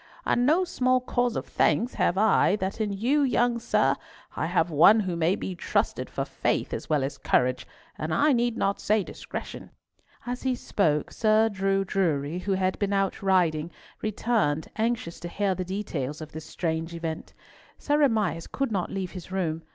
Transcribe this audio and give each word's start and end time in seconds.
"And 0.25 0.47
no 0.47 0.63
small 0.63 0.99
cause 0.99 1.35
of 1.35 1.45
thanks 1.45 1.93
have 1.93 2.17
I 2.17 2.55
that 2.55 2.81
in 2.81 2.91
you, 2.91 3.21
young 3.21 3.59
sir, 3.59 3.95
I 4.35 4.47
have 4.47 4.71
one 4.71 5.01
who 5.01 5.15
may 5.15 5.35
be 5.35 5.53
trusted 5.53 6.09
for 6.09 6.25
faith 6.25 6.73
as 6.73 6.89
well 6.89 7.03
as 7.03 7.19
courage, 7.19 7.67
and 7.99 8.11
I 8.11 8.33
need 8.33 8.57
not 8.57 8.79
say 8.79 9.03
discretion." 9.03 9.69
As 10.25 10.41
he 10.41 10.55
spoke, 10.55 11.11
Sir 11.11 11.49
Drew 11.49 11.85
Drury, 11.85 12.39
who 12.39 12.53
had 12.53 12.79
been 12.79 12.93
out 12.93 13.21
riding, 13.21 13.69
returned, 14.01 14.69
anxious 14.75 15.19
to 15.19 15.27
hear 15.27 15.53
the 15.53 15.63
details 15.63 16.19
of 16.19 16.31
this 16.31 16.45
strange 16.45 16.95
event. 16.95 17.35
Sir 17.77 17.99
Amias 18.01 18.47
could 18.51 18.71
not 18.71 18.89
leave 18.89 19.11
his 19.11 19.31
room. 19.31 19.61